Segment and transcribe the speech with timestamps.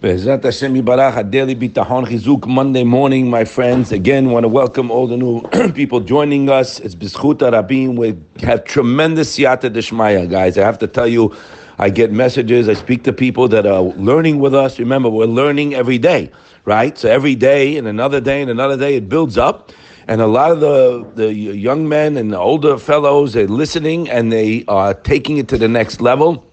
[0.00, 3.92] Be'ezrat Hashem Yibarach, daily bitachon chizuk Monday morning, my friends.
[3.92, 5.42] Again, want to welcome all the new
[5.74, 6.80] people joining us.
[6.80, 7.98] It's B'zchut Rabim.
[7.98, 10.56] We have tremendous siyata deshmaya, guys.
[10.56, 11.36] I have to tell you,
[11.78, 12.66] I get messages.
[12.66, 14.78] I speak to people that are learning with us.
[14.78, 16.32] Remember, we're learning every day,
[16.64, 16.96] right?
[16.96, 19.70] So every day and another day and another day, it builds up.
[20.08, 24.32] And a lot of the, the young men and the older fellows are listening and
[24.32, 26.49] they are taking it to the next level.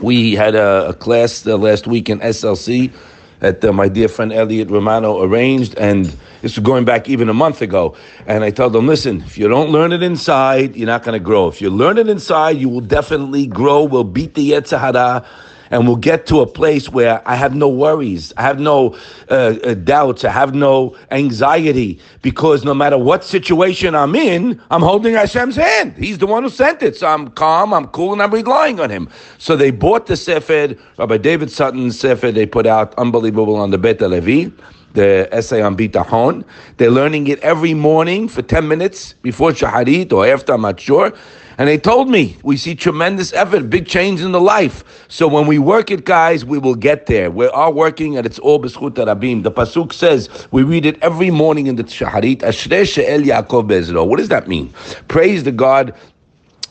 [0.00, 2.92] We had a, a class uh, last week in SLC
[3.40, 6.06] that uh, my dear friend Elliot Romano arranged, and
[6.42, 7.96] this was going back even a month ago.
[8.26, 11.24] And I told them, listen, if you don't learn it inside, you're not going to
[11.24, 11.48] grow.
[11.48, 13.84] If you learn it inside, you will definitely grow.
[13.84, 15.26] We'll beat the Yetzer Hara
[15.70, 18.96] and we'll get to a place where I have no worries, I have no
[19.30, 24.82] uh, uh, doubts, I have no anxiety, because no matter what situation I'm in, I'm
[24.82, 25.96] holding Hashem's hand.
[25.96, 28.90] He's the one who sent it, so I'm calm, I'm cool, and I'm relying on
[28.90, 29.08] Him.
[29.38, 33.78] So they bought the Sefer, Rabbi David Sutton's Sefer, they put out unbelievable on the
[33.78, 34.50] Bet Levi
[34.94, 36.44] the essay on bitachon.
[36.76, 41.12] They're learning it every morning for 10 minutes before shaharit or after, I'm not sure.
[41.58, 45.06] And they told me we see tremendous effort, big change in the life.
[45.08, 47.32] So when we work it, guys, we will get there.
[47.32, 49.42] We are working, and it's all b'schut rabim.
[49.42, 52.38] The pasuk says we read it every morning in the shaharit.
[52.38, 54.06] Ashrei she'el Yaakov bezro.
[54.06, 54.72] What does that mean?
[55.08, 55.94] Praise the God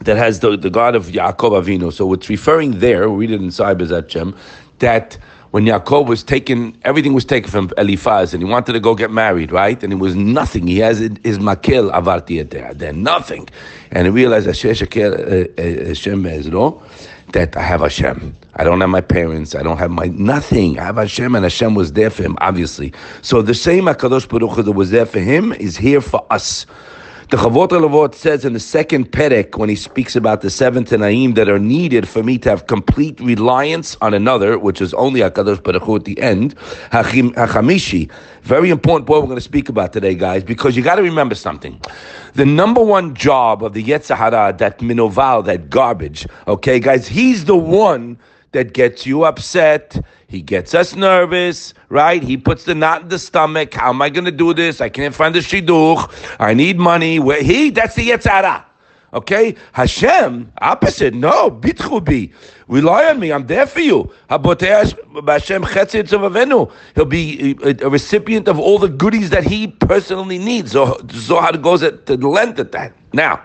[0.00, 1.92] that has the, the God of Yaakov Avinu.
[1.92, 3.08] So it's referring there.
[3.08, 4.36] We read it in inside Bezat
[4.80, 5.16] that
[5.52, 9.10] when Yaakov was taken, everything was taken from Eliphaz, and he wanted to go get
[9.10, 9.82] married, right?
[9.82, 10.66] And it was nothing.
[10.66, 13.48] He has his makil avarti then nothing,
[13.90, 16.22] and he realized uh, uh, Hashem
[17.32, 18.34] that I have Hashem.
[18.56, 19.54] I don't have my parents.
[19.54, 20.78] I don't have my nothing.
[20.78, 22.92] I have Hashem, and Hashem was there for him, obviously.
[23.20, 26.64] So the same Hakadosh Baruch Hu that was there for him is here for us.
[27.32, 31.34] The Chavot Levavot says in the second Perek, when he speaks about the seven Tanaim
[31.36, 35.62] that are needed for me to have complete reliance on another, which is only HaKadosh
[35.62, 36.54] Baruch Hu at the end,
[36.90, 38.10] Hachamishi.
[38.42, 41.34] Very important point we're going to speak about today, guys, because you got to remember
[41.34, 41.80] something.
[42.34, 47.46] The number one job of the Yetzer Hara, that minoval, that garbage, okay, guys, he's
[47.46, 48.18] the one
[48.52, 49.98] that gets you upset.
[50.28, 52.22] He gets us nervous, right?
[52.22, 53.74] He puts the knot in the stomach.
[53.74, 54.80] How am I going to do this?
[54.80, 56.36] I can't find the shidduch.
[56.38, 57.18] I need money.
[57.18, 57.70] Where he?
[57.70, 58.66] That's the Yetzer Hara.
[59.14, 61.12] Okay, Hashem, opposite.
[61.12, 62.32] No, bitchubi.
[62.66, 63.30] Rely on me.
[63.30, 64.10] I'm there for you.
[64.30, 64.48] He'll
[67.04, 70.72] be a recipient of all the goodies that he personally needs.
[70.72, 72.94] So, Zohar goes at the length of that.
[73.12, 73.42] Now,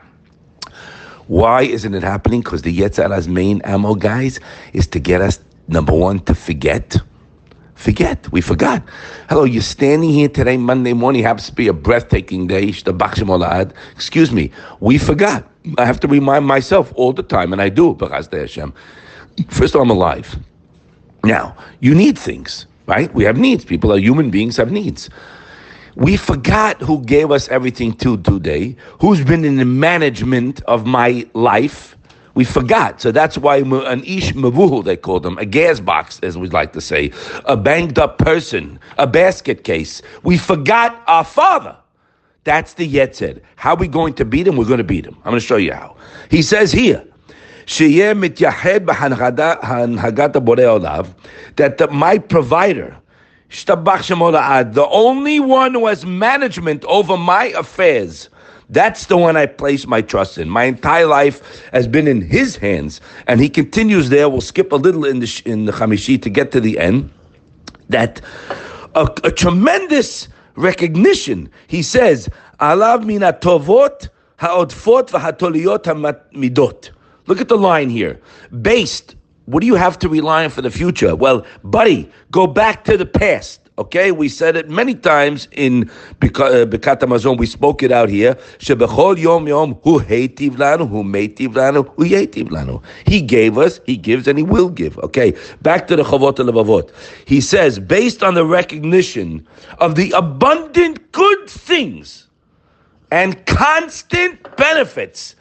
[1.27, 2.41] why isn't it happening?
[2.41, 4.39] Because the Yetzer Hara's main ammo, guys,
[4.73, 6.97] is to get us number one to forget.
[7.75, 8.31] Forget.
[8.31, 8.81] We forgot.
[9.29, 12.73] Hello, you're standing here today, Monday morning, happens to be a breathtaking day.
[13.95, 14.51] Excuse me.
[14.79, 15.47] We forgot.
[15.77, 17.95] I have to remind myself all the time, and I do.
[19.49, 20.39] First of all, I'm alive.
[21.23, 23.13] Now, you need things, right?
[23.13, 23.65] We have needs.
[23.65, 25.09] People are human beings, have needs.
[25.97, 31.27] We forgot who gave us everything to today, who's been in the management of my
[31.33, 31.97] life.
[32.35, 33.01] We forgot.
[33.01, 36.71] So that's why an ish mavuhu, they call them, a gas box, as we like
[36.73, 37.11] to say,
[37.45, 40.03] a banged up person, a basket case.
[40.21, 41.75] We forgot our father.
[42.43, 43.41] That's the Yetzer.
[43.55, 44.55] How are we going to beat him?
[44.55, 45.15] We're going to beat him.
[45.25, 45.97] I'm going to show you how.
[46.29, 47.03] He says here,
[51.55, 52.97] that the, my provider,
[53.49, 58.29] the only one who has management over my affairs.
[58.69, 60.49] That's the one I place my trust in.
[60.49, 64.27] My entire life has been in His hands, and He continues there.
[64.27, 67.09] We'll skip a little in the in the Chamishi to get to the end.
[67.87, 68.19] That
[68.95, 71.49] a, a tremendous recognition.
[71.67, 72.27] He says,
[72.59, 74.09] "Alav mina tovot
[74.39, 76.89] haodfot v'hatoliot hamidot."
[77.27, 78.19] Look at the line here.
[78.61, 79.15] Based
[79.47, 81.15] what do you have to rely on for the future?
[81.15, 83.61] Well, buddy, go back to the past.
[83.79, 85.85] Okay, we said it many times in
[86.19, 87.37] Birkat uh, Hamazon.
[87.37, 88.35] We spoke it out here.
[88.59, 90.27] Yom yom hu hu hu
[90.57, 92.83] lanu.
[93.05, 94.97] He gave us, he gives, and he will give.
[94.99, 96.91] Okay, back to the Chavot Levavot.
[97.25, 99.47] He says, based on the recognition
[99.77, 102.27] of the abundant good things
[103.11, 105.35] and constant benefits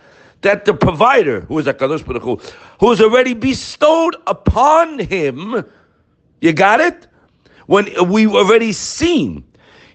[0.46, 2.40] that the provider, who is HaKadosh Baruch Hu,
[2.78, 5.64] who has already bestowed upon him,
[6.40, 7.08] you got it?
[7.66, 9.42] When we've already seen,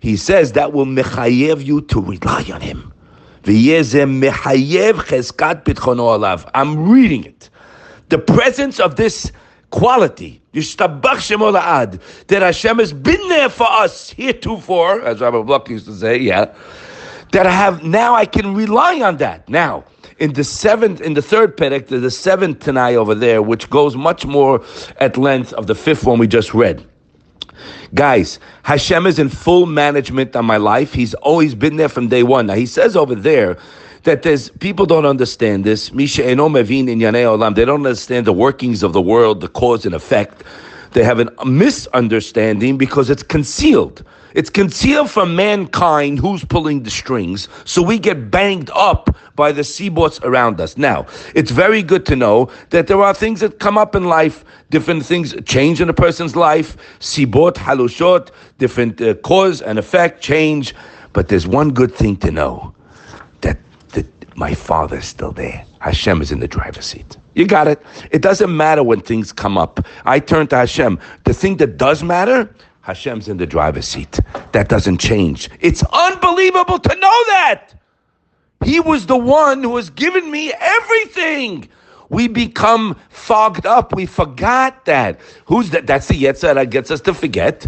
[0.02, 2.92] he says that will mechayev you to rely on him.
[6.54, 7.50] I'm reading it.
[8.10, 9.32] The presence of this
[9.70, 16.18] quality, that Hashem has been there for us heretofore, as Rabbi Block used to say,
[16.18, 16.54] yeah,
[17.32, 19.48] that I have now I can rely on that.
[19.48, 19.86] Now,
[20.22, 23.96] in the seventh, in the third perek, there's the seventh Tanai over there, which goes
[23.96, 24.64] much more
[25.00, 26.86] at length of the fifth one we just read.
[27.96, 30.94] Guys, Hashem is in full management on my life.
[30.94, 32.46] He's always been there from day one.
[32.46, 33.58] Now, he says over there
[34.04, 35.92] that there's people don't understand this.
[35.92, 40.44] Misha They don't understand the workings of the world, the cause and effect.
[40.94, 44.04] They have a misunderstanding because it's concealed.
[44.34, 49.62] It's concealed from mankind who's pulling the strings, so we get banged up by the
[49.62, 50.78] seabot around us.
[50.78, 51.06] Now,
[51.36, 55.06] it's very good to know that there are things that come up in life, different
[55.06, 60.74] things change in a person's life, seabot, halushot, different uh, cause and effect change.
[61.14, 62.74] But there's one good thing to know
[63.42, 63.58] that,
[63.90, 65.66] that my father is still there.
[65.80, 67.18] Hashem is in the driver's seat.
[67.36, 67.82] You got it.
[68.12, 69.86] It doesn't matter when things come up.
[70.06, 71.00] I turn to Hashem.
[71.24, 74.20] The thing that does matter Hashem's in the driver's seat.
[74.52, 75.50] That doesn't change.
[75.60, 77.74] It's unbelievable to know that.
[78.66, 81.68] He was the one who has given me everything.
[82.10, 83.96] We become fogged up.
[83.96, 85.20] We forgot that.
[85.46, 85.88] Who's that?
[85.88, 87.66] That's the Yetzer that gets us to forget.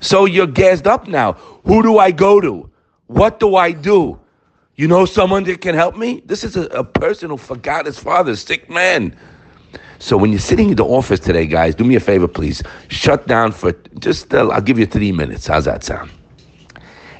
[0.00, 1.34] So you're gassed up now.
[1.64, 2.70] Who do I go to?
[3.06, 4.18] What do I do?
[4.82, 6.22] You know someone that can help me?
[6.26, 9.16] This is a, a person who forgot his father, sick man.
[10.00, 12.64] So when you're sitting in the office today, guys, do me a favor, please.
[12.88, 15.46] Shut down for just, uh, I'll give you three minutes.
[15.46, 16.10] How's that sound?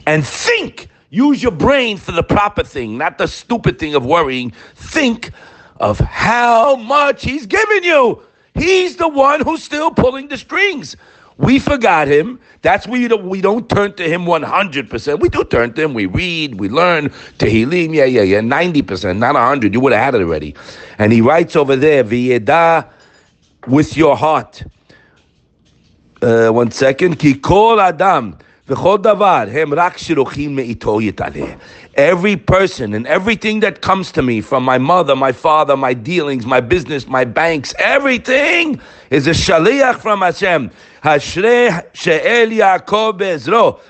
[0.08, 0.88] And think.
[1.10, 4.50] Use your brain for the proper thing, not the stupid thing of worrying.
[4.74, 5.30] Think
[5.78, 8.24] of how much he's given you.
[8.54, 10.96] He's the one who's still pulling the strings.
[11.38, 12.38] We forgot him.
[12.62, 15.20] That's why we don't, we don't turn to him 100%.
[15.20, 15.94] We do turn to him.
[15.94, 17.08] We read, we learn.
[17.38, 19.74] Tehillim, yeah, yeah, yeah, 90%, not 100.
[19.74, 20.54] You would have had it already.
[20.98, 22.88] And he writes over there, V'yeda
[23.66, 24.62] with your heart.
[26.20, 27.18] Uh, one second.
[27.18, 28.78] Ki kol adam Every
[32.36, 36.60] person and everything that comes to me from my mother, my father, my dealings, my
[36.60, 38.80] business, my banks, everything
[39.10, 40.70] is a shaliach from Hashem.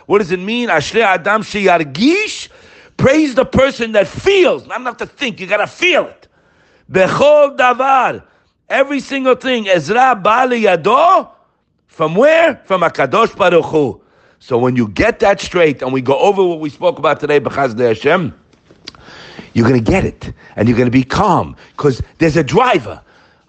[0.07, 0.71] What does it mean?
[0.71, 1.43] Adam.
[2.97, 4.67] Praise the person that feels.
[4.67, 5.39] Not enough to think.
[5.39, 6.29] You gotta feel it.
[6.91, 8.25] Bechol davar.
[8.71, 9.69] Every single thing.
[9.69, 11.29] Ezra bali yado.
[11.89, 12.63] From where?
[12.65, 14.02] From Akadosh Baruch Hu.
[14.43, 17.39] So when you get that straight, and we go over what we spoke about today,
[17.39, 18.37] B'chaz Hashem,
[19.55, 23.01] you're going to get it, and you're going to be calm because there's a driver.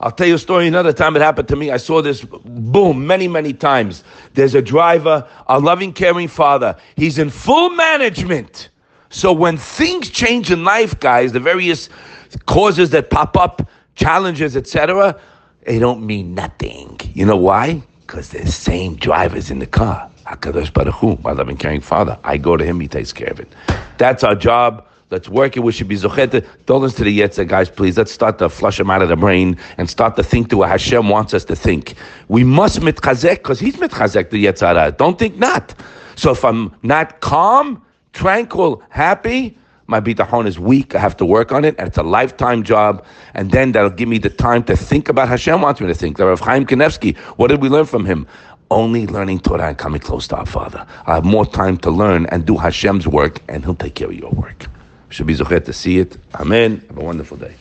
[0.02, 1.16] I'll tell you a story another time.
[1.16, 1.72] It happened to me.
[1.72, 4.04] I saw this boom many, many times.
[4.36, 6.78] There's a driver, a loving, caring father.
[6.96, 8.70] He's in full management.
[9.10, 11.90] So when things change in life, guys, the various
[12.46, 15.20] causes that pop up, challenges, etc.,
[15.66, 17.00] they don't mean nothing.
[17.16, 17.82] You know why?
[18.02, 20.12] Because the same drivers in the car.
[20.26, 22.18] HaKadosh Baruch Hu, my loving, caring Father.
[22.24, 23.48] I go to Him, He takes care of it.
[23.98, 24.88] That's our job.
[25.10, 25.60] Let's work it.
[25.60, 26.44] We should be zochete.
[26.66, 27.98] Don't listen to the yetzer, guys, please.
[27.98, 30.70] Let's start to flush them out of the brain and start to think to what
[30.70, 31.94] Hashem wants us to think.
[32.30, 34.98] We must mitchazek because He's mitchazek the yetzara.
[34.98, 35.76] Don't think not.
[36.16, 37.84] So if I'm not calm,
[38.14, 39.56] tranquil, happy,
[39.88, 40.96] my bitachon is weak.
[40.96, 43.06] I have to work on it, and it's a lifetime job.
[43.34, 46.18] And then that'll give me the time to think about Hashem wants me to think.
[46.18, 48.26] The Rav Chaim Kanevsky, what did we learn from him?
[48.74, 50.86] Only learning Torah and coming close to our Father.
[51.06, 54.14] I have more time to learn and do Hashem's work, and He'll take care of
[54.14, 54.66] your work.
[55.10, 56.18] Should be zochet to see it.
[56.36, 56.84] Amen.
[56.88, 57.52] Have a wonderful day.